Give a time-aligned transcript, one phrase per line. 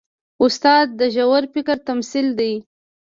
[0.43, 2.53] استاد د ژور فکر تمثیل دی.